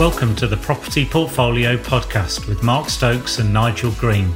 [0.00, 4.32] Welcome to the Property Portfolio Podcast with Mark Stokes and Nigel Green.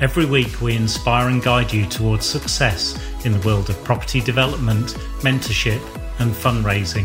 [0.00, 4.94] Every week, we inspire and guide you towards success in the world of property development,
[5.20, 5.80] mentorship,
[6.18, 7.04] and fundraising.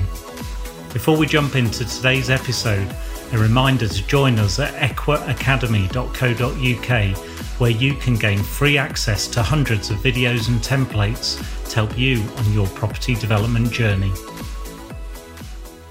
[0.93, 2.87] Before we jump into today's episode,
[3.33, 7.17] a reminder to join us at equaacademy.co.uk,
[7.59, 11.37] where you can gain free access to hundreds of videos and templates
[11.69, 14.11] to help you on your property development journey.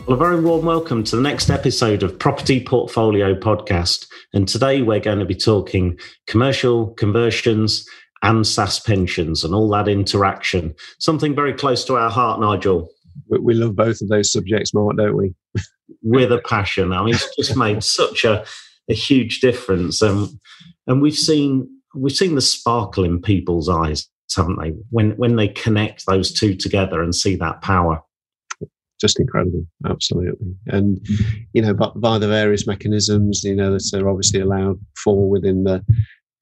[0.04, 4.08] Well, a very warm welcome to the next episode of Property Portfolio Podcast.
[4.32, 7.88] And today we're going to be talking commercial conversions
[8.20, 10.74] and SSAS pensions and all that interaction.
[10.98, 12.88] Something very close to our heart, Nigel.
[13.28, 15.36] We love both of those subjects, Mark, don't we?
[16.02, 16.92] With a passion.
[16.92, 18.44] I mean, it's just made such a,
[18.90, 20.02] a huge difference.
[20.02, 20.40] Um,
[20.88, 24.72] and we've seen we've seen the sparkle in people's eyes, haven't they?
[24.90, 28.02] When when they connect those two together and see that power
[29.02, 30.54] just incredible, absolutely.
[30.68, 30.98] And
[31.52, 35.64] you know, but by the various mechanisms, you know, that are obviously allowed for within
[35.64, 35.84] the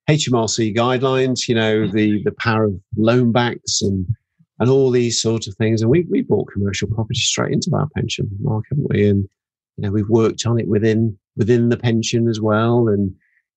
[0.09, 1.49] HMRC guidelines.
[1.49, 2.23] You know, the mm-hmm.
[2.25, 4.07] the power of loan backs and
[4.61, 5.83] and all these sorts of things.
[5.83, 9.09] And we we bought commercial property straight into our pension, Mark, haven't we?
[9.09, 9.29] And
[9.77, 13.13] you know, we've worked on it within within the pension as well, and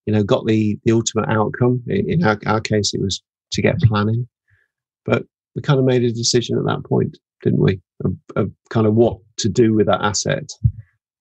[0.05, 1.83] you know, got the the ultimate outcome.
[1.87, 4.27] In our, our case, it was to get planning,
[5.05, 7.79] but we kind of made a decision at that point didn't we?
[8.03, 10.49] Of, of, kind of what to do with that asset,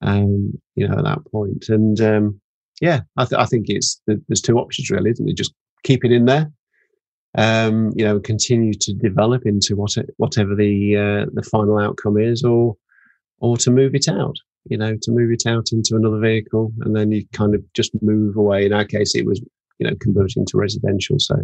[0.01, 1.67] um, you know, at that point.
[1.69, 2.41] And um,
[2.81, 5.37] yeah, I, th- I, think it's there's two options really, isn't it?
[5.37, 6.51] Just keep it in there,
[7.37, 12.43] um, you know, continue to develop into what whatever the uh, the final outcome is,
[12.43, 12.77] or
[13.41, 14.37] or to move it out.
[14.67, 17.91] You know, to move it out into another vehicle, and then you kind of just
[18.01, 18.67] move away.
[18.67, 19.41] In our case, it was
[19.79, 21.37] you know converting to residential, so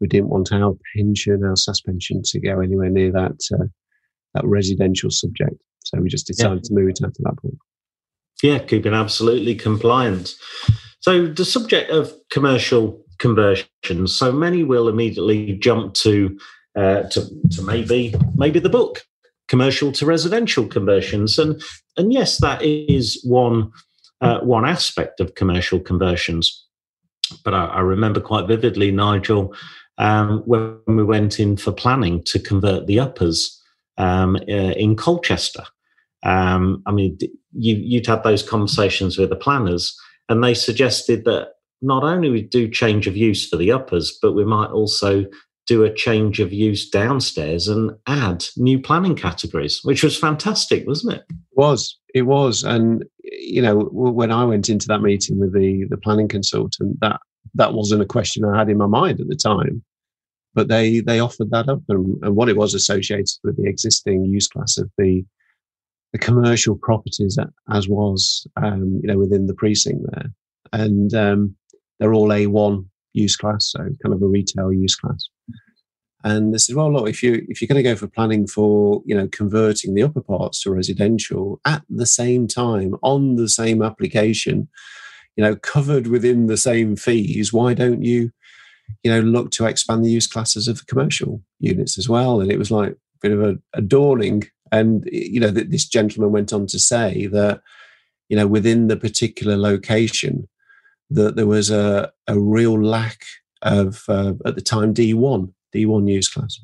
[0.00, 3.70] we didn't want our pension, our suspension, to go anywhere near that uh, that
[4.44, 5.56] residential subject.
[5.84, 6.68] So we just decided yeah.
[6.68, 7.58] to move it to that point.
[8.42, 10.34] Yeah, keeping absolutely compliant.
[11.00, 14.14] So the subject of commercial conversions.
[14.14, 16.38] So many will immediately jump to
[16.76, 19.02] uh, to, to maybe maybe the book
[19.48, 21.62] commercial to residential conversions, and
[21.96, 23.70] and yes, that is one
[24.20, 26.66] uh, one aspect of commercial conversions.
[27.44, 29.54] But I, I remember quite vividly, Nigel,
[29.98, 33.55] um, when we went in for planning to convert the uppers
[33.98, 35.64] um, uh, in Colchester.
[36.22, 37.18] Um, I mean,
[37.52, 39.96] you, you'd had those conversations with the planners,
[40.28, 41.52] and they suggested that
[41.82, 45.26] not only we do change of use for the uppers, but we might also
[45.66, 51.14] do a change of use downstairs and add new planning categories, which was fantastic, wasn't
[51.14, 51.24] it?
[51.28, 51.98] It was.
[52.14, 52.62] It was.
[52.62, 57.20] And, you know, when I went into that meeting with the, the planning consultant, that,
[57.54, 59.82] that wasn't a question I had in my mind at the time
[60.56, 64.24] but they they offered that up, and, and what it was associated with the existing
[64.24, 65.24] use class of the
[66.12, 67.38] the commercial properties
[67.70, 70.32] as was um, you know within the precinct there,
[70.72, 71.54] and um,
[72.00, 75.28] they're all A1 use class, so kind of a retail use class.
[76.24, 79.02] And they said, well, look, if you if you're going to go for planning for
[79.04, 83.82] you know converting the upper parts to residential at the same time on the same
[83.82, 84.68] application,
[85.36, 88.32] you know, covered within the same fees, why don't you
[89.02, 92.40] you know, look to expand the use classes of the commercial units as well.
[92.40, 94.44] And it was like a bit of a, a dawning.
[94.72, 97.60] And, you know, that this gentleman went on to say that,
[98.28, 100.48] you know, within the particular location,
[101.10, 103.20] that there was a, a real lack
[103.62, 106.58] of, uh, at the time, D1, D1 use class,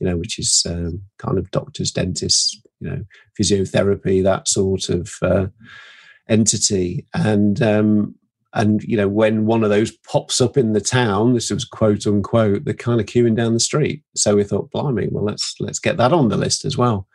[0.00, 3.04] you know, which is um, kind of doctors, dentists, you know,
[3.40, 5.46] physiotherapy, that sort of uh,
[6.28, 7.06] entity.
[7.14, 8.16] And, um,
[8.56, 12.06] and you know, when one of those pops up in the town, this was quote
[12.06, 14.02] unquote, they're kind of queuing down the street.
[14.16, 17.06] So we thought, blimey, well let's let's get that on the list as well.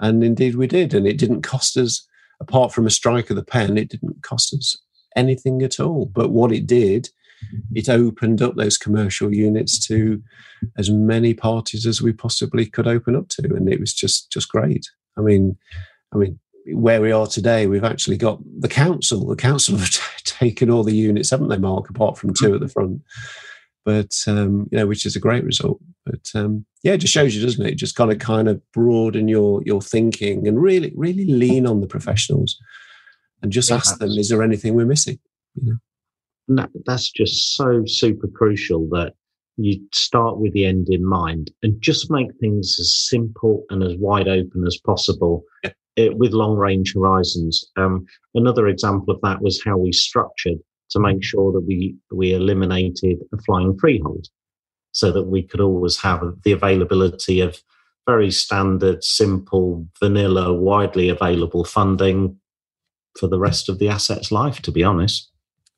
[0.00, 0.94] And indeed we did.
[0.94, 2.06] And it didn't cost us,
[2.40, 4.78] apart from a strike of the pen, it didn't cost us
[5.14, 6.06] anything at all.
[6.06, 7.10] But what it did,
[7.44, 7.76] mm-hmm.
[7.76, 10.22] it opened up those commercial units to
[10.78, 13.42] as many parties as we possibly could open up to.
[13.54, 14.86] And it was just just great.
[15.18, 15.58] I mean,
[16.14, 19.26] I mean, where we are today, we've actually got the council.
[19.26, 20.00] The council t-
[20.42, 21.88] taken all the units, haven't they, Mark?
[21.90, 23.02] Apart from two at the front,
[23.84, 25.80] but um, you know, which is a great result.
[26.04, 27.76] But um, yeah, it just shows you, doesn't it?
[27.76, 31.86] Just kind of kind of broaden your your thinking and really really lean on the
[31.86, 32.58] professionals
[33.42, 35.18] and just yeah, ask them, is there anything we're missing?
[35.54, 35.78] You
[36.48, 36.66] know?
[36.86, 39.14] that's just so super crucial that
[39.56, 43.96] you start with the end in mind and just make things as simple and as
[43.96, 45.44] wide open as possible.
[45.62, 47.64] Yeah it, with long range horizons.
[47.76, 50.58] Um, another example of that was how we structured
[50.90, 54.26] to make sure that we we eliminated a flying freehold,
[54.92, 57.62] so that we could always have the availability of
[58.06, 62.36] very standard, simple, vanilla, widely available funding.
[63.18, 65.30] for the rest of the asset's life, to be honest.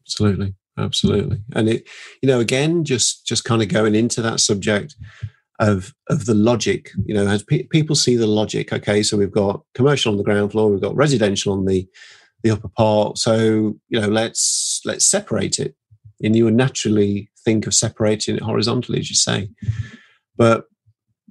[0.02, 0.54] Absolutely.
[0.76, 1.38] Absolutely.
[1.52, 1.88] And it,
[2.20, 4.96] you know, again, just just kind of going into that subject
[5.60, 9.30] of of the logic, you know, as pe- people see the logic, okay, so we've
[9.30, 11.88] got commercial on the ground floor, we've got residential on the
[12.42, 13.18] the upper part.
[13.18, 15.74] So, you know, let's let's separate it.
[16.22, 19.48] And you would naturally think of separating it horizontally, as you say.
[20.36, 20.66] But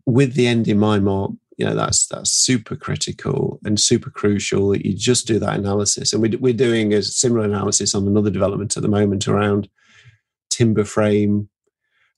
[0.06, 4.70] with the end in mind, Mark, you know that's that's super critical and super crucial
[4.70, 8.30] that you just do that analysis and we, we're doing a similar analysis on another
[8.30, 9.70] development at the moment around
[10.50, 11.50] timber frame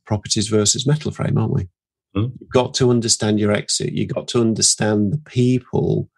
[0.06, 1.68] properties versus metal frame aren't we
[2.16, 2.32] mm.
[2.40, 6.10] you've got to understand your exit you've got to understand the people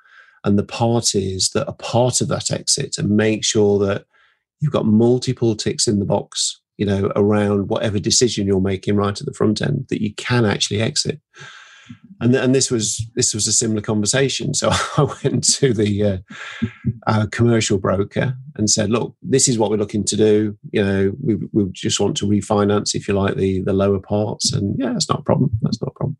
[0.44, 4.05] and the parties that are part of that exit and make sure that
[4.59, 9.19] you've got multiple ticks in the box you know around whatever decision you're making right
[9.19, 11.19] at the front end that you can actually exit
[12.19, 14.53] and and this was this was a similar conversation.
[14.53, 16.23] So I went to the
[17.05, 20.57] uh, commercial broker and said, "Look, this is what we're looking to do.
[20.71, 24.53] You know, we we just want to refinance, if you like, the the lower parts."
[24.53, 25.51] And yeah, that's not a problem.
[25.61, 26.17] That's not a problem.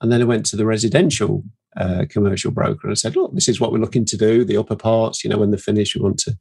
[0.00, 1.44] And then I went to the residential
[1.76, 4.44] uh, commercial broker and I said, "Look, this is what we're looking to do.
[4.44, 6.36] The upper parts, you know, when they're finished, we want to."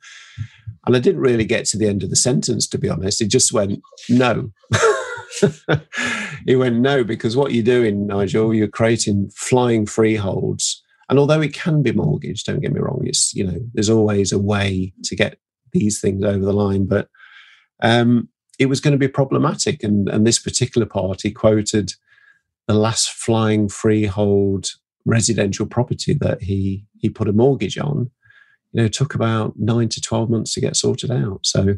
[0.85, 3.21] And I didn't really get to the end of the sentence, to be honest.
[3.21, 4.51] It just went no.
[6.45, 10.83] he went, no, because what you're doing, Nigel, you're creating flying freeholds.
[11.09, 14.31] And although it can be mortgaged, don't get me wrong, it's, you know, there's always
[14.31, 15.39] a way to get
[15.71, 16.85] these things over the line.
[16.85, 17.09] But
[17.81, 18.29] um,
[18.59, 19.83] it was going to be problematic.
[19.83, 21.93] And, and this particular party quoted
[22.67, 24.67] the last flying freehold
[25.05, 28.11] residential property that he he put a mortgage on
[28.71, 31.77] you know took about nine to 12 months to get sorted out so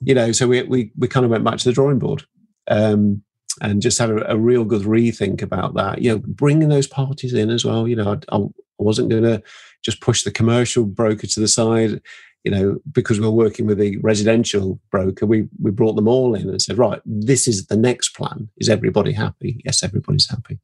[0.00, 2.24] you know so we we, we kind of went back to the drawing board
[2.68, 3.22] um,
[3.60, 6.02] and just had a, a, real good rethink about that.
[6.02, 7.88] You know, bringing those parties in as well.
[7.88, 8.46] You know, I, I
[8.78, 9.42] wasn't going to
[9.82, 12.00] just push the commercial broker to the side.
[12.44, 16.48] You know, because we're working with a residential broker, we we brought them all in
[16.48, 18.48] and said, right, this is the next plan.
[18.58, 19.60] Is everybody happy?
[19.64, 20.60] Yes, everybody's happy.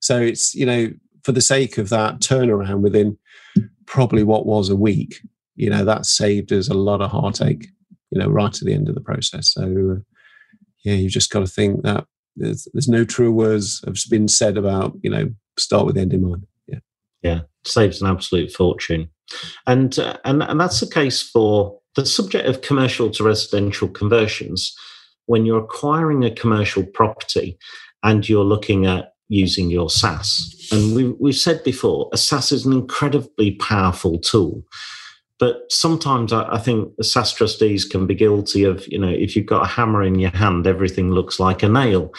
[0.00, 0.90] So it's you know,
[1.22, 3.16] for the sake of that turnaround within
[3.86, 5.20] probably what was a week,
[5.54, 7.68] you know, that saved us a lot of heartache.
[8.10, 9.52] You know, right to the end of the process.
[9.52, 9.98] So.
[9.98, 10.00] Uh,
[10.88, 14.56] yeah, you just got to think that there's, there's no true words have been said
[14.56, 16.46] about you know start with the end in mind.
[16.66, 16.78] Yeah,
[17.22, 19.10] yeah, saves an absolute fortune,
[19.66, 24.74] and uh, and and that's the case for the subject of commercial to residential conversions.
[25.26, 27.58] When you're acquiring a commercial property
[28.02, 32.64] and you're looking at using your SSAS, and we, we've said before, a SSAS is
[32.64, 34.64] an incredibly powerful tool
[35.38, 39.46] but sometimes I, I think SSAS trustees can be guilty of, you know, if you've
[39.46, 42.12] got a hammer in your hand, everything looks like a nail.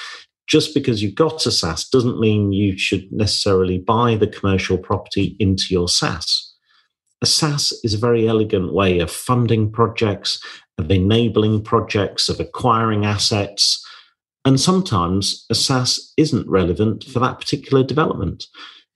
[0.47, 5.35] Just because you've got a SSAS doesn't mean you should necessarily buy the commercial property
[5.39, 6.49] into your SSAS.
[7.21, 10.41] A SSAS is a very elegant way of funding projects,
[10.77, 13.85] of enabling projects, of acquiring assets.
[14.45, 18.45] And sometimes a SSAS isn't relevant for that particular development.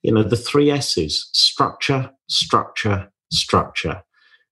[0.02, 4.02] You know, the three S's structure, structure, structure.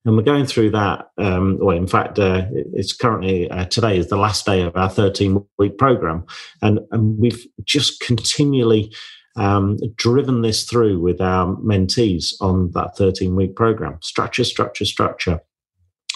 [0.05, 1.11] And we're going through that.
[1.17, 4.89] Um, well, in fact, uh, it's currently uh, today is the last day of our
[4.89, 6.25] 13 week program.
[6.61, 8.93] And, and we've just continually
[9.35, 15.39] um, driven this through with our mentees on that 13 week program structure, structure, structure.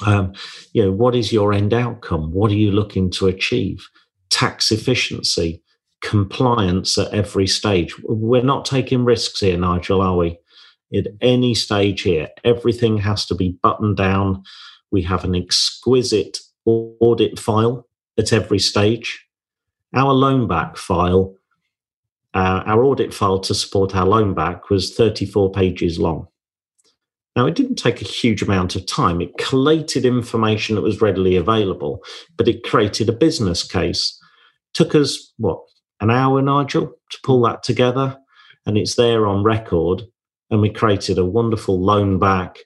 [0.05, 0.33] Um,
[0.73, 2.31] you know, what is your end outcome?
[2.31, 3.87] What are you looking to achieve?
[4.29, 5.63] Tax efficiency,
[6.01, 7.95] compliance at every stage.
[8.03, 10.37] We're not taking risks here, Nigel, are we?
[10.93, 12.29] At any stage here.
[12.43, 14.43] Everything has to be buttoned down.
[14.91, 19.25] We have an exquisite audit file at every stage.
[19.93, 21.35] Our loan back file,
[22.33, 26.27] uh, our audit file to support our loan back was 34 pages long.
[27.35, 29.21] Now, it didn't take a huge amount of time.
[29.21, 32.03] It collated information that was readily available,
[32.35, 34.19] but it created a business case.
[34.73, 35.59] Took us, what,
[36.01, 38.17] an hour, Nigel, to pull that together?
[38.65, 40.01] And it's there on record
[40.49, 42.59] and we created a wonderful loan back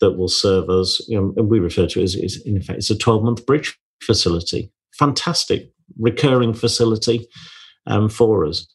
[0.00, 1.04] that will serve us.
[1.08, 3.46] You know, and we refer to it as, as in fact, it's a 12 month
[3.46, 4.72] bridge facility.
[4.98, 7.26] Fantastic recurring facility
[7.86, 8.66] um, for us,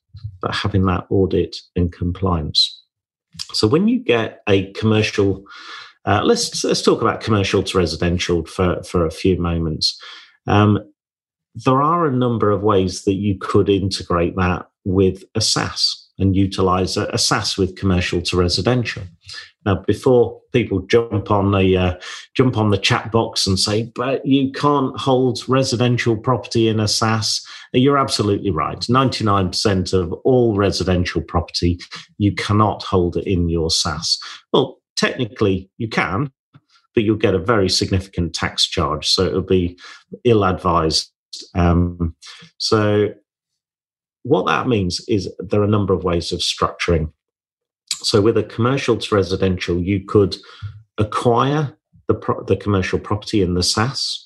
[0.42, 2.82] but having that audit and compliance.
[3.54, 5.44] So when you get a commercial,
[6.06, 10.00] uh, let's let's talk about commercial to residential for for a few moments.
[10.48, 10.80] Um,
[11.56, 16.36] there are a number of ways that you could integrate that with a SSAS and
[16.36, 19.04] utilize a, a SSAS with commercial to residential.
[19.66, 21.96] Now, before people jump on the uh,
[22.36, 26.86] jump on the chat box and say, "But you can't hold residential property in a
[26.86, 27.42] SSAS,"
[27.74, 28.84] you're absolutely right.
[28.90, 31.80] Ninety nine percent of all residential property
[32.18, 34.18] you cannot hold it in your SSAS.
[34.52, 36.32] Well, technically you can,
[36.94, 39.08] but you'll get a very significant tax charge.
[39.08, 39.78] So it'll be
[40.24, 41.12] ill advised.
[41.56, 42.16] Um,
[42.58, 43.14] so
[44.24, 47.12] what that means is there are a number of ways of structuring.
[47.92, 50.36] So with a commercial to residential, you could
[50.98, 51.78] acquire
[52.08, 54.18] the, pro- the commercial property in the SSAS.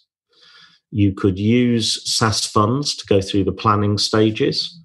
[0.91, 4.79] You could use SSAS funds to go through the planning stages.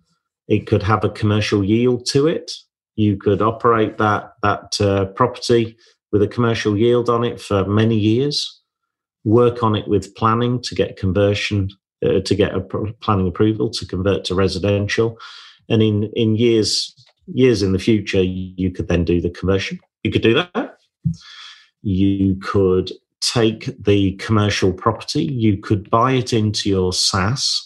[0.48, 2.50] It could have a commercial yield to it.
[2.96, 5.76] You could operate that that uh, property
[6.10, 8.60] with a commercial yield on it for many years.
[9.24, 11.70] Work on it with planning to get conversion
[12.04, 12.60] uh, to get a
[13.00, 15.18] planning approval to convert to residential,
[15.68, 16.94] and in in years
[17.26, 19.78] years in the future, you could then do the conversion.
[20.02, 20.78] You could do that.
[21.82, 22.92] You could
[23.22, 27.60] take the commercial property, you could buy it into your SSAS.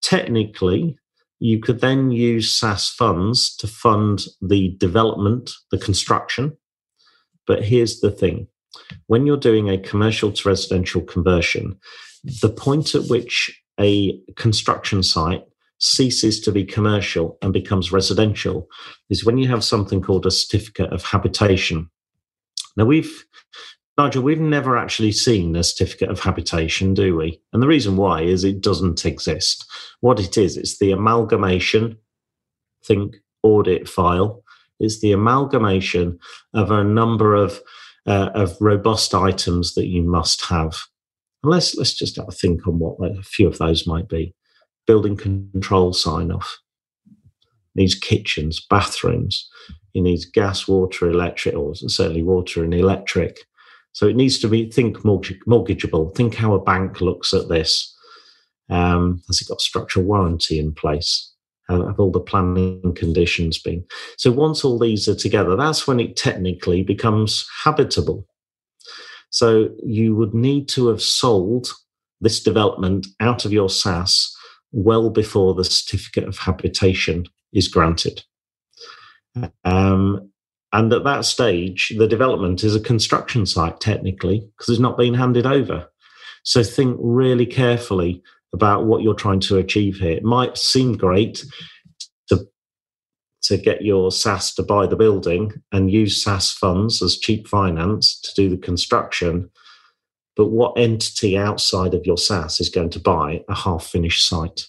[0.00, 0.96] Technically,
[1.38, 6.56] you could then use SSAS funds to fund the development, the construction.
[7.46, 8.48] But here's the thing
[9.06, 11.78] when you're doing a commercial to residential conversion,
[12.42, 15.44] the point at which a construction site
[15.78, 18.68] ceases to be commercial and becomes residential
[19.10, 21.88] is when you have something called a certificate of habitation.
[22.76, 23.24] Now, we've
[23.96, 27.40] Nigel, we've never actually seen a certificate of habitation, do we?
[27.52, 29.68] And the reason why is it doesn't exist.
[30.00, 31.98] What it is, it's the amalgamation,
[32.84, 34.44] think audit file,
[34.78, 36.20] it's the amalgamation
[36.54, 37.60] of a number of,
[38.06, 40.78] uh, of robust items that you must have.
[41.42, 44.34] And let's, let's just have a think on what a few of those might be.
[44.86, 46.58] Building control sign off,
[47.74, 49.48] needs kitchens, bathrooms,
[49.92, 53.38] he needs gas, water, electric, or certainly water and electric
[53.98, 56.14] so it needs to be think mortgageable.
[56.14, 57.92] Think how a bank looks at this.
[58.70, 61.32] Um, has it got structural warranty in place?
[61.68, 63.84] Have all the planning conditions been?
[64.16, 68.24] So once all these are together, that's when it technically becomes habitable.
[69.30, 71.72] So you would need to have sold
[72.20, 74.32] this development out of your SSAS
[74.72, 78.22] well before the certificate of habitation is granted.
[79.64, 80.30] Um,
[80.72, 85.14] and at that stage, the development is a construction site, technically, because it's not been
[85.14, 85.88] handed over.
[86.42, 90.12] So think really carefully about what you're trying to achieve here.
[90.12, 91.44] It might seem great
[93.42, 98.20] to get your SSAS to buy the building and use SSAS funds as cheap finance
[98.20, 99.50] to do the construction.
[100.36, 104.66] But what entity outside of your SSAS is going to buy a half finished site?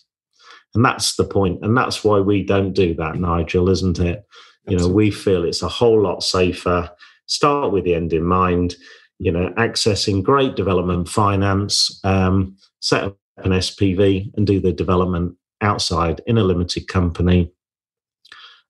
[0.76, 1.64] And that's the point.
[1.64, 4.26] And that's why we don't do that, Nigel, isn't it?
[4.68, 6.92] You know, we feel it's a whole lot safer.
[7.26, 8.76] Start with the end in mind.
[9.18, 15.36] You know, accessing great development finance, um, set up an SPV and do the development
[15.62, 17.52] outside in a limited company.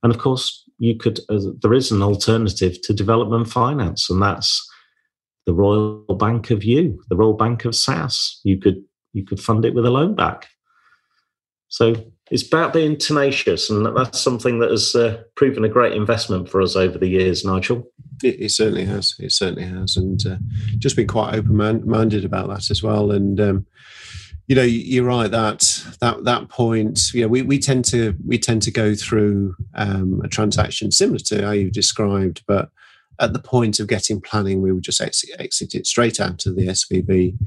[0.03, 1.19] And of course, you could.
[1.29, 4.65] Uh, there is an alternative to development finance, and that's
[5.45, 8.39] the Royal Bank of You, the Royal Bank of SSAS.
[8.43, 10.47] You could you could fund it with a loan back.
[11.67, 11.93] So
[12.31, 16.61] it's about being tenacious, and that's something that has uh, proven a great investment for
[16.61, 17.91] us over the years, Nigel.
[18.23, 19.15] It, it certainly has.
[19.19, 20.37] It certainly has, and uh,
[20.77, 23.11] just been quite open-minded about that as well.
[23.11, 23.65] And um,
[24.49, 27.13] you know, you're right that that that point.
[27.13, 31.19] You know, we, we tend to we tend to go through um, a transaction similar
[31.19, 32.69] to how you've described, but
[33.21, 36.55] at the point of getting planning, we would just exit, exit it straight out of
[36.55, 37.37] the SPV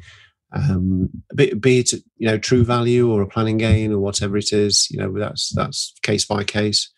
[0.53, 4.53] um, be, be, it you know true value or a planning gain or whatever it
[4.53, 6.91] is you know that's that's case by case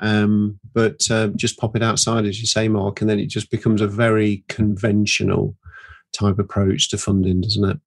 [0.00, 3.50] um, but uh, just pop it outside as you say mark and then it just
[3.50, 5.56] becomes a very conventional
[6.12, 7.80] type approach to funding doesn't it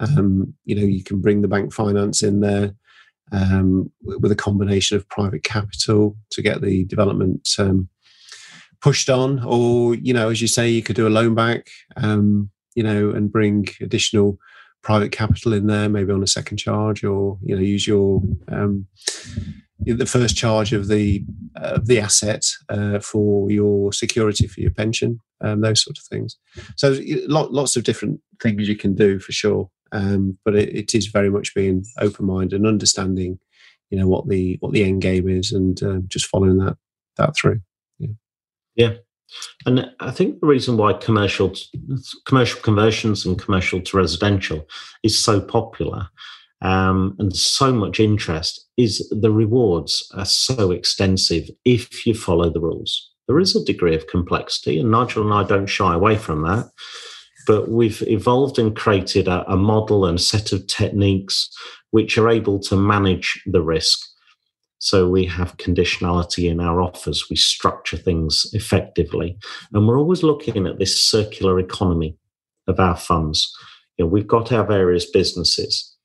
[0.00, 2.74] um, you know you can bring the bank finance in there
[3.32, 7.88] um, with a combination of private capital to get the development um,
[8.80, 12.50] pushed on or you know as you say you could do a loan back um,
[12.74, 14.38] you know, and bring additional
[14.82, 18.86] private capital in there, maybe on a second charge, or you know, use your um,
[19.80, 21.24] the first charge of the
[21.56, 26.36] uh, the asset uh, for your security for your pension, um, those sort of things.
[26.76, 26.96] So
[27.28, 31.30] lots of different things you can do for sure, um, but it, it is very
[31.30, 33.38] much being open minded and understanding,
[33.90, 36.76] you know, what the what the end game is, and um, just following that
[37.16, 37.60] that through.
[37.98, 38.10] Yeah.
[38.74, 38.94] Yeah,
[39.66, 41.54] and I think the reason why commercial
[42.26, 44.66] commercial conversions and commercial to residential
[45.02, 46.08] is so popular
[46.60, 52.60] um, and so much interest is the rewards are so extensive if you follow the
[52.60, 53.10] rules.
[53.26, 56.70] There is a degree of complexity, and Nigel and I don't shy away from that.
[57.46, 61.50] But we've evolved and created a, a model and a set of techniques
[61.92, 64.00] which are able to manage the risk
[64.80, 67.26] So we have conditionality in our offers.
[67.30, 69.38] We structure things effectively.
[69.72, 72.18] And we're always looking at this circular economy
[72.68, 73.50] of our funds.
[73.98, 75.96] You know, we've got our various businesses.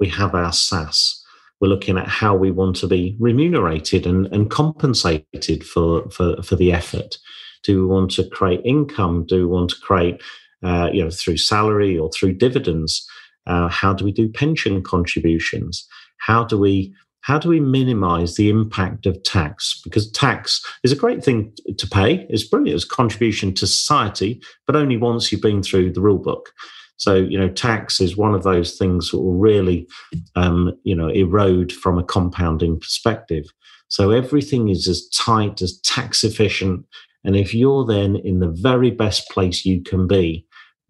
[0.00, 1.20] We have our SSAS.
[1.60, 6.56] We're looking at how we want to be remunerated and, and compensated for, for, for
[6.56, 7.16] the effort.
[7.64, 9.26] Do we want to create income?
[9.26, 10.22] Do we want to create,
[10.62, 13.06] uh, you know, through salary or through dividends?
[13.46, 15.86] Uh, how do we do pension contributions?
[16.18, 19.80] How do we how do we minimize the impact of tax?
[19.84, 22.26] Because tax is a great thing to pay.
[22.28, 22.74] It's brilliant.
[22.74, 26.52] It's a contribution to society, but only once you've been through the rule book.
[26.96, 29.88] So, you know, tax is one of those things that will really,
[30.34, 33.44] um, you know, erode from a compounding perspective.
[33.88, 36.84] So everything is as tight, as tax efficient.
[37.24, 40.44] And if you're then in the very best place you can be,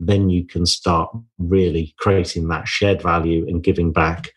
[0.07, 4.33] then you can start really creating that shared value and giving back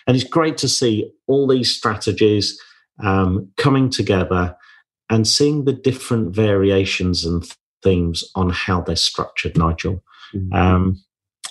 [0.06, 2.62] And it's great to see all these strategies
[3.02, 4.54] um, coming together
[5.10, 7.50] and seeing the different variations and
[7.82, 10.04] themes on how they're structured, Nigel.
[10.34, 10.54] Mm-hmm.
[10.54, 11.02] Um,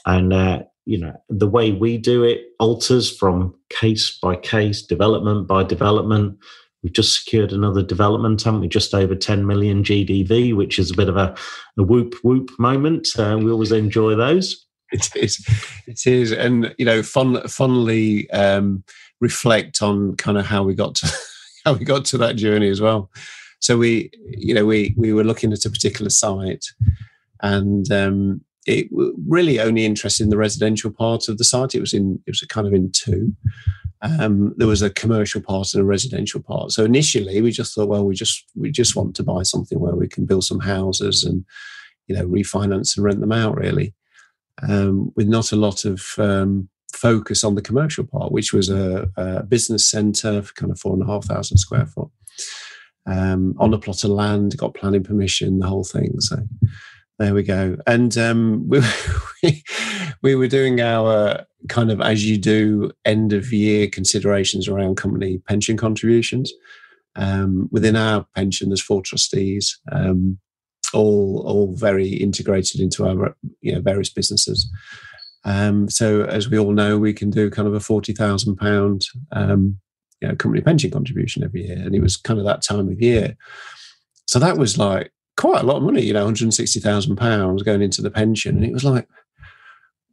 [0.05, 5.49] and, uh, you know, the way we do it alters from case by case, development
[5.49, 6.37] by development.
[6.85, 8.69] We've just secured another development, haven't we?
[8.69, 11.35] Just over 10 million GDV, which is a bit of a,
[11.79, 13.09] a whoop whoop moment.
[13.19, 14.67] Uh, we always enjoy those.
[14.93, 15.45] It is,
[15.87, 18.85] it is, and you know, fun, funnily um,
[19.21, 21.13] reflect on kind of how we got to
[21.65, 23.11] how we got to that journey as well.
[23.61, 26.67] So we, you know, we we were looking at a particular site,
[27.43, 28.89] and um, it
[29.27, 31.75] really only interested in the residential part of the site.
[31.75, 33.35] It was in it was kind of in two,
[34.05, 36.73] um, there was a commercial part and a residential part.
[36.73, 39.95] So initially, we just thought, well, we just we just want to buy something where
[39.95, 41.45] we can build some houses and
[42.07, 43.95] you know refinance and rent them out, really,
[44.69, 49.09] um, with not a lot of um, focus on the commercial part, which was a,
[49.17, 52.11] a business centre for kind of four and a half thousand square foot
[53.07, 56.21] um, on a plot of land, got planning permission, the whole thing.
[56.21, 56.39] So
[57.19, 57.77] there we go.
[57.87, 58.69] And um,
[59.43, 59.63] we,
[60.25, 65.37] we were doing our kind of as you do end of year considerations around company
[65.47, 66.51] pension contributions.
[67.15, 70.39] Um, within our pension, there's four trustees, um,
[70.95, 74.67] all all very integrated into our you know various businesses.
[75.45, 79.05] Um, so as we all know, we can do kind of a forty thousand pound
[79.33, 79.79] um,
[80.23, 83.01] you know, company pension contribution every year, and it was kind of that time of
[83.01, 83.37] year.
[84.27, 88.01] So that was like quite a lot of money, you know, 160,000 pounds going into
[88.01, 88.57] the pension.
[88.57, 89.07] And it was like,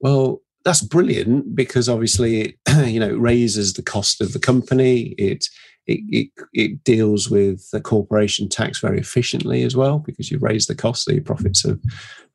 [0.02, 5.16] well, that's brilliant because obviously, you know, it raises the cost of the company.
[5.18, 5.46] It,
[5.88, 10.70] it, it, it deals with the corporation tax very efficiently as well because you've raised
[10.70, 11.80] the cost, so your profits have,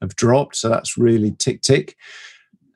[0.00, 0.56] have dropped.
[0.56, 1.96] So that's really tick tick.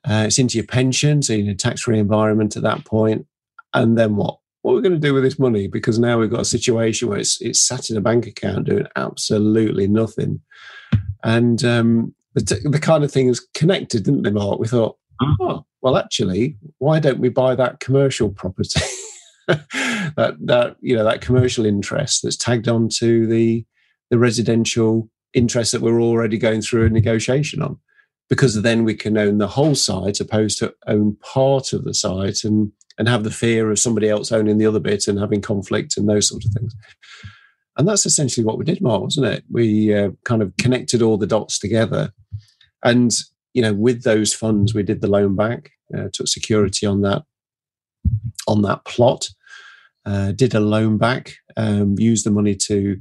[0.09, 3.26] Uh, it's into your pension, so you're in a tax free environment at that point.
[3.74, 4.38] And then what?
[4.62, 5.68] what are we going to do with this money?
[5.68, 8.87] Because now we've got a situation where it's it's sat in a bank account doing
[8.96, 10.40] absolutely nothing,
[11.22, 14.59] and um, the, the kind of thing is connected, didn't they, Mark?
[14.59, 15.33] We thought, hmm.
[15.40, 18.81] oh, well, actually, why don't we buy that commercial property?
[19.48, 23.64] that that you know that commercial interest that's tagged onto the
[24.11, 27.79] the residential interest that we're already going through a negotiation on
[28.29, 32.44] because then we can own the whole site opposed to own part of the site
[32.44, 35.96] and and have the fear of somebody else owning the other bit and having conflict
[35.96, 36.74] and those sort of things.
[37.80, 39.42] And that's essentially what we did, Mark, wasn't it?
[39.50, 42.12] We uh, kind of connected all the dots together.
[42.84, 43.10] And,
[43.54, 47.22] you know, with those funds, we did the loan back, uh, took security on that,
[48.46, 49.30] on that plot,
[50.04, 53.00] uh, did a loan back, um, used the money to,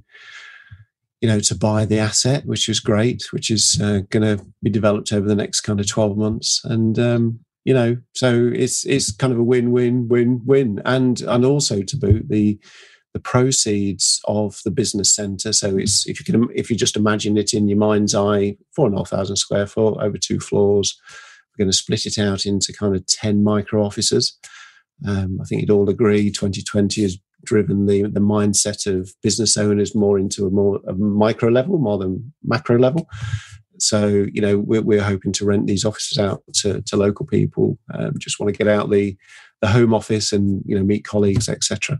[1.19, 4.69] you know, to buy the asset, which was great, which is uh, going to be
[4.69, 6.61] developed over the next kind of 12 months.
[6.63, 11.19] And, um, you know so it's it's kind of a win win win win and
[11.23, 12.57] and also to boot the
[13.13, 17.37] the proceeds of the business center so it's if you can if you just imagine
[17.37, 20.99] it in your mind's eye four and a half thousand square foot over two floors
[21.51, 24.37] we're going to split it out into kind of 10 micro offices
[25.07, 29.95] um, i think you'd all agree 2020 has driven the the mindset of business owners
[29.95, 33.07] more into a more a micro level more than macro level
[33.81, 37.77] So, you know, we're, we're hoping to rent these offices out to, to local people.
[37.93, 39.17] Um, just want to get out the
[39.61, 41.99] the home office and you know meet colleagues, etc.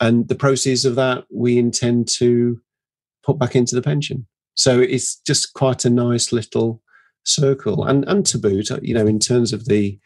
[0.00, 2.60] And the proceeds of that we intend to
[3.22, 4.26] put back into the pension.
[4.54, 6.82] So it's just quite a nice little
[7.24, 7.84] circle.
[7.84, 9.98] And and to boot, you know, in terms of the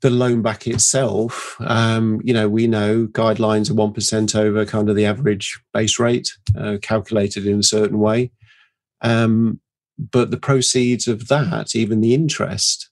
[0.00, 4.88] the loan back itself, um, you know, we know guidelines are one percent over kind
[4.88, 8.30] of the average base rate, uh, calculated in a certain way.
[9.00, 9.60] Um,
[9.98, 12.90] but the proceeds of that, even the interest,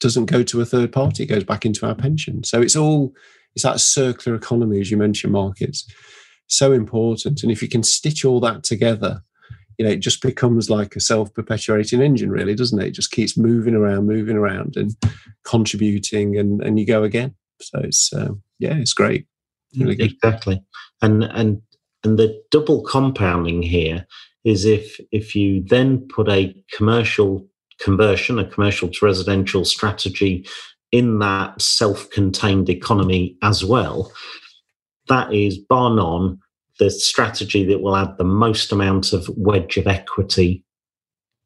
[0.00, 2.42] doesn't go to a third party; it goes back into our pension.
[2.44, 3.12] So it's all
[3.54, 5.90] it's that circular economy, as you mentioned, markets,
[6.46, 7.42] so important.
[7.42, 9.22] And if you can stitch all that together,
[9.78, 12.88] you know, it just becomes like a self-perpetuating engine, really, doesn't it?
[12.88, 14.94] It just keeps moving around, moving around, and
[15.44, 17.34] contributing, and and you go again.
[17.60, 19.26] So it's uh, yeah, it's great.
[19.76, 20.62] Really exactly,
[21.02, 21.60] and and
[22.04, 24.06] and the double compounding here
[24.44, 27.44] is if if you then put a commercial
[27.80, 30.46] conversion, a commercial to residential strategy
[30.94, 34.12] in that self-contained economy as well,
[35.08, 36.38] that is bar none
[36.78, 40.62] the strategy that will add the most amount of wedge of equity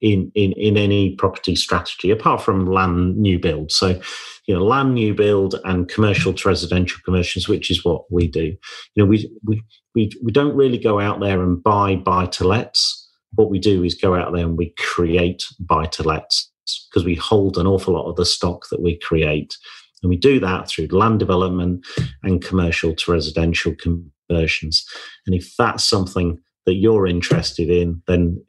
[0.03, 3.73] in, in, in any property strategy, apart from land new build.
[3.73, 3.99] So,
[4.47, 8.55] you know, land new build and commercial to residential conversions, which is what we do.
[8.95, 9.63] You know, we we
[9.95, 13.09] we, we don't really go out there and buy buy to lets.
[13.35, 16.51] What we do is go out there and we create buy to lets
[16.91, 19.57] because we hold an awful lot of the stock that we create.
[20.03, 21.87] And we do that through land development
[22.23, 24.87] and commercial to residential conversions.
[25.27, 28.45] And if that's something that you're interested in, then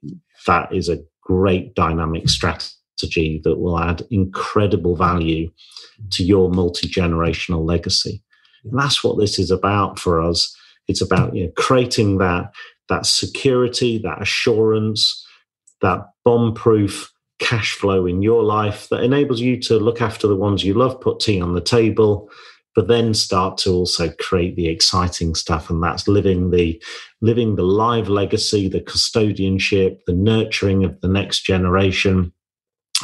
[0.46, 5.50] that is a great dynamic strategy that will add incredible value
[6.12, 8.22] to your multi generational legacy.
[8.64, 10.56] And that's what this is about for us.
[10.88, 12.52] It's about you know, creating that
[12.90, 15.26] that security, that assurance,
[15.82, 20.36] that bomb proof cash flow in your life that enables you to look after the
[20.36, 22.30] ones you love, put tea on the table,
[22.76, 25.70] but then start to also create the exciting stuff.
[25.70, 26.82] And that's living the
[27.22, 32.32] living the live legacy the custodianship the nurturing of the next generation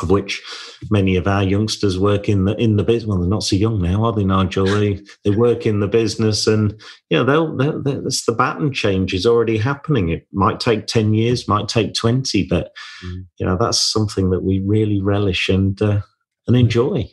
[0.02, 0.42] of which
[0.90, 3.08] many of our youngsters work in the in the business.
[3.08, 4.66] Well, they're not so young now, are they, Nigel?
[4.66, 6.80] They they work in the business, and
[7.10, 10.10] you know, they'll, they'll, they'll the baton change is already happening.
[10.10, 12.72] It might take ten years, might take twenty, but
[13.06, 13.26] mm.
[13.38, 16.02] you know, that's something that we really relish and uh,
[16.48, 17.10] and enjoy.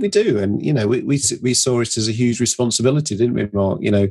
[0.00, 3.34] We do, and you know, we, we we saw it as a huge responsibility, didn't
[3.34, 3.80] we, Mark?
[3.82, 4.08] You know,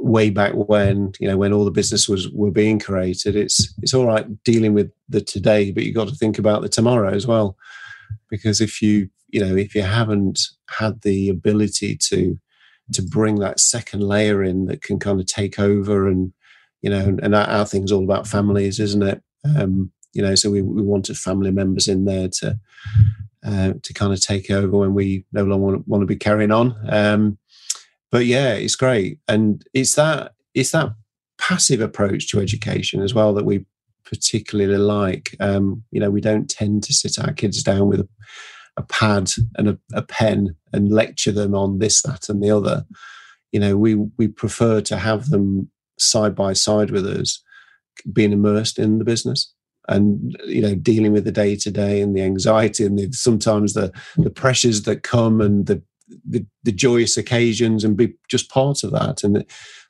[0.00, 3.94] way back when you know when all the business was were being created it's it's
[3.94, 7.26] all right dealing with the today but you've got to think about the tomorrow as
[7.26, 7.56] well.
[8.28, 12.38] Because if you you know if you haven't had the ability to
[12.92, 16.32] to bring that second layer in that can kind of take over and
[16.82, 19.22] you know and, and our, our thing's all about families isn't it?
[19.44, 22.58] Um you know so we, we wanted family members in there to
[23.44, 26.50] uh, to kind of take over when we no longer want, want to be carrying
[26.50, 26.74] on.
[26.88, 27.38] Um
[28.10, 30.90] but yeah, it's great, and it's that it's that
[31.38, 33.64] passive approach to education as well that we
[34.04, 35.36] particularly like.
[35.40, 38.08] Um, you know, we don't tend to sit our kids down with a,
[38.76, 42.86] a pad and a, a, pen and lecture them on this, that, and the other.
[43.52, 47.42] You know, we we prefer to have them side by side with us,
[48.12, 49.52] being immersed in the business
[49.88, 53.74] and you know dealing with the day to day and the anxiety and the, sometimes
[53.74, 55.82] the the pressures that come and the
[56.28, 59.22] the, the joyous occasions and be just part of that.
[59.22, 59.44] And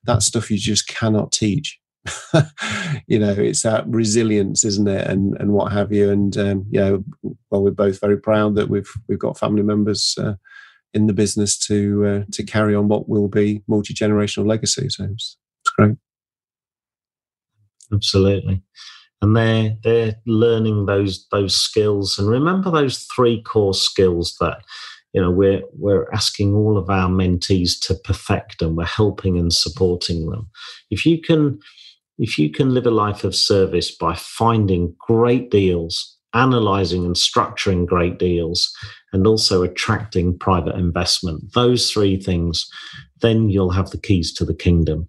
[0.04, 1.78] that stuff you just cannot teach.
[3.06, 6.08] you know, it's that resilience, isn't it, and and what have you.
[6.08, 7.04] And um, you know,
[7.50, 10.34] well, we're both very proud that we've we've got family members uh,
[10.94, 14.88] in the business to uh, to carry on what will be multi generational legacy.
[14.88, 15.96] So it's, it's great.
[17.92, 18.62] Absolutely
[19.22, 24.58] and they're they're learning those those skills and remember those three core skills that
[25.16, 29.52] you know we're we're asking all of our mentees to perfect and we're helping and
[29.52, 30.46] supporting them.
[30.90, 31.58] If you can
[32.18, 37.86] if you can live a life of service by finding great deals analyzing and structuring
[37.86, 38.70] great deals
[39.12, 42.66] and also attracting private investment those three things
[43.22, 45.08] then you'll have the keys to the kingdom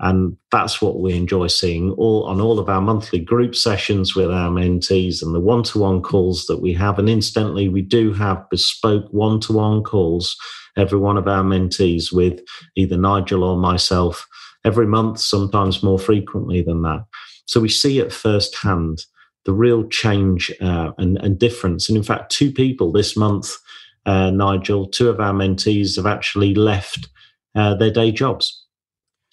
[0.00, 4.30] and that's what we enjoy seeing all on all of our monthly group sessions with
[4.30, 6.98] our mentees and the one-to-one calls that we have.
[7.00, 10.36] And incidentally, we do have bespoke one-to-one calls,
[10.76, 12.40] every one of our mentees with
[12.76, 14.26] either Nigel or myself
[14.64, 17.04] every month, sometimes more frequently than that.
[17.46, 19.04] So we see it firsthand
[19.46, 21.88] the real change uh, and, and, difference.
[21.88, 23.56] And in fact, two people this month,
[24.04, 27.08] uh, Nigel, two of our mentees have actually left
[27.54, 28.66] uh, their day jobs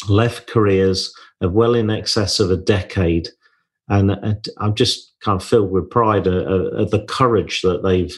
[0.09, 3.29] left careers of well in excess of a decade
[3.87, 8.15] and I'm just kind of filled with pride at, the courage that they've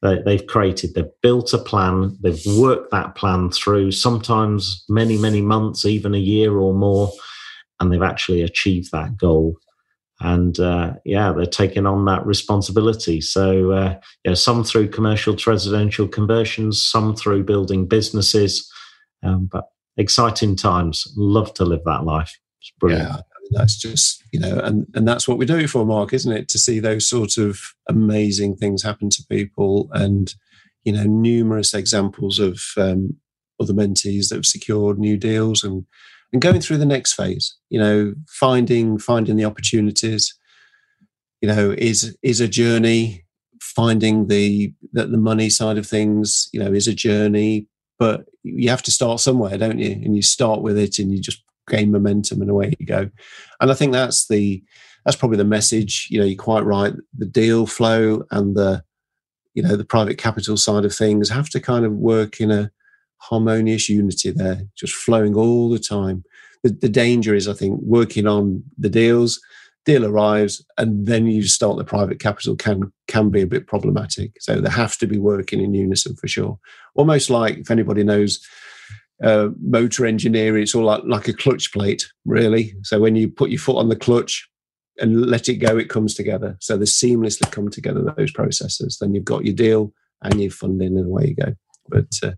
[0.00, 0.94] they've created.
[0.94, 2.16] They've built a plan.
[2.20, 7.10] They've worked that plan through sometimes many many months, even a year or more,
[7.80, 9.56] and they've actually achieved that goal.
[10.20, 13.20] And uh, yeah, they're taking on that responsibility.
[13.20, 18.70] So uh, yeah, some through commercial to residential conversions, some through building businesses,
[19.24, 19.64] um, but
[19.98, 21.12] exciting times.
[21.16, 22.38] Love to live that life.
[22.60, 23.08] It's brilliant.
[23.08, 26.48] Yeah that's just you know and and that's what we do for mark isn't it
[26.48, 30.34] to see those sort of amazing things happen to people and
[30.84, 33.16] you know numerous examples of um,
[33.60, 35.84] other mentees that have secured new deals and
[36.32, 40.34] and going through the next phase you know finding finding the opportunities
[41.40, 43.24] you know is is a journey
[43.60, 47.66] finding the that the money side of things you know is a journey
[47.98, 51.20] but you have to start somewhere don't you and you start with it and you
[51.20, 53.10] just gain momentum and away you go.
[53.60, 54.62] And I think that's the
[55.04, 56.08] that's probably the message.
[56.10, 56.92] You know, you're quite right.
[57.16, 58.82] The deal flow and the
[59.54, 62.70] you know the private capital side of things have to kind of work in a
[63.18, 66.24] harmonious unity there, just flowing all the time.
[66.62, 69.40] The, the danger is, I think, working on the deals.
[69.88, 74.32] Deal arrives, and then you start the private capital can can be a bit problematic.
[74.38, 76.58] So they have to be working in unison for sure.
[76.94, 78.38] Almost like if anybody knows
[79.22, 80.62] uh, motor engineering.
[80.62, 82.74] It's all like, like a clutch plate, really.
[82.82, 84.48] So when you put your foot on the clutch
[84.98, 86.56] and let it go, it comes together.
[86.60, 88.98] So they seamlessly come together, those processes.
[89.00, 91.54] Then you've got your deal and your funding, and away you go.
[91.88, 92.32] But uh,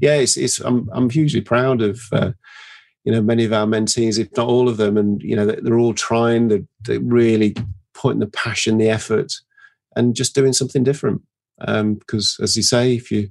[0.00, 2.00] yeah, it's, it's I'm, I'm hugely proud of.
[2.12, 2.32] Uh,
[3.06, 5.78] you know, many of our mentees, if not all of them, and you know, they're
[5.78, 6.48] all trying.
[6.48, 7.54] They're, they're really
[7.94, 9.32] putting the passion, the effort,
[9.94, 11.22] and just doing something different.
[11.58, 13.30] Because, um, as you say, if you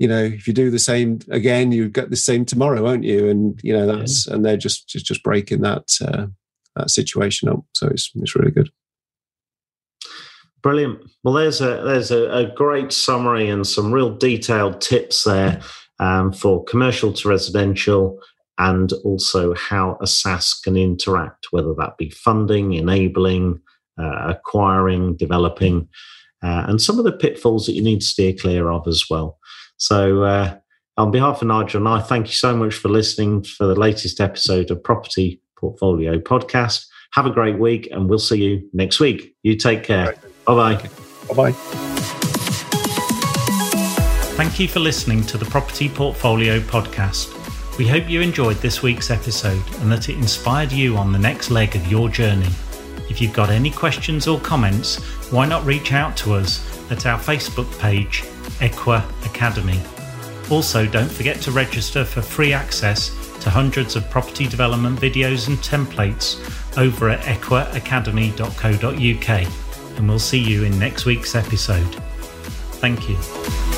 [0.00, 3.28] you know, if you do the same again, you get the same tomorrow, won't you?
[3.28, 4.34] And you know that's yeah.
[4.34, 6.26] and they're just just just breaking that uh,
[6.74, 7.64] that situation up.
[7.74, 8.68] So it's it's really good.
[10.60, 11.08] Brilliant.
[11.22, 15.60] Well, there's a there's a, a great summary and some real detailed tips there
[16.00, 18.18] um, for commercial to residential,
[18.58, 23.60] and also how a SSAS can interact, whether that be funding, enabling,
[23.98, 25.88] uh, acquiring, developing,
[26.42, 29.38] uh, and some of the pitfalls that you need to steer clear of as well.
[29.76, 30.56] So, uh,
[30.96, 34.20] on behalf of Nigel and I, thank you so much for listening for the latest
[34.20, 36.86] episode of Property Portfolio Podcast.
[37.14, 39.34] Have a great week, and we'll see you next week.
[39.42, 40.14] You take care.
[40.46, 40.88] Bye bye.
[41.28, 41.52] Bye bye.
[44.34, 47.41] Thank you for listening to the Property Portfolio Podcast.
[47.78, 51.50] We hope you enjoyed this week's episode and that it inspired you on the next
[51.50, 52.50] leg of your journey.
[53.08, 57.18] If you've got any questions or comments, why not reach out to us at our
[57.18, 58.22] Facebook page
[58.60, 59.80] Equa Academy.
[60.50, 65.56] Also, don't forget to register for free access to hundreds of property development videos and
[65.58, 66.38] templates
[66.78, 69.98] over at equaacademy.co.uk.
[69.98, 71.94] And we'll see you in next week's episode.
[72.80, 73.71] Thank you.